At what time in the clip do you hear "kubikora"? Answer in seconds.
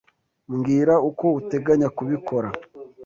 1.97-2.49